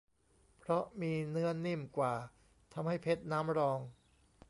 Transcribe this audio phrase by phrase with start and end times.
[0.59, 2.13] เพราะมีเนื้อนิ่มกว่า
[2.73, 3.79] ทำให้เพชรน้ำรอง